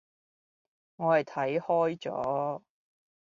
[0.95, 2.61] 我係睇開咗